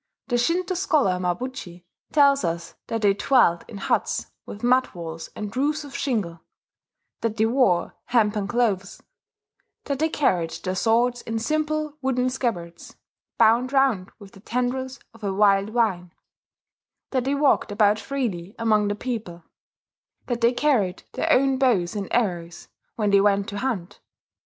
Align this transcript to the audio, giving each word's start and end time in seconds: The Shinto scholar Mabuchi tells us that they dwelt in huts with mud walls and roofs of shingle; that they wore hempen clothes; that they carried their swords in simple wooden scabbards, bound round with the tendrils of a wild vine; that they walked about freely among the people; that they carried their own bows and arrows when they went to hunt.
The 0.29 0.37
Shinto 0.39 0.73
scholar 0.73 1.19
Mabuchi 1.19 1.85
tells 2.11 2.43
us 2.43 2.73
that 2.87 3.03
they 3.03 3.13
dwelt 3.13 3.63
in 3.67 3.77
huts 3.77 4.31
with 4.47 4.63
mud 4.63 4.95
walls 4.95 5.29
and 5.35 5.55
roofs 5.55 5.83
of 5.83 5.95
shingle; 5.95 6.41
that 7.19 7.37
they 7.37 7.45
wore 7.45 7.93
hempen 8.05 8.47
clothes; 8.47 9.03
that 9.83 9.99
they 9.99 10.09
carried 10.09 10.49
their 10.63 10.73
swords 10.73 11.21
in 11.21 11.37
simple 11.37 11.99
wooden 12.01 12.31
scabbards, 12.31 12.95
bound 13.37 13.71
round 13.71 14.09
with 14.17 14.31
the 14.31 14.39
tendrils 14.39 14.99
of 15.13 15.23
a 15.23 15.31
wild 15.31 15.69
vine; 15.69 16.11
that 17.11 17.23
they 17.23 17.35
walked 17.35 17.71
about 17.71 17.99
freely 17.99 18.55
among 18.57 18.87
the 18.87 18.95
people; 18.95 19.43
that 20.25 20.41
they 20.41 20.51
carried 20.51 21.03
their 21.13 21.31
own 21.31 21.59
bows 21.59 21.95
and 21.95 22.07
arrows 22.11 22.69
when 22.95 23.11
they 23.11 23.21
went 23.21 23.47
to 23.49 23.59
hunt. 23.59 23.99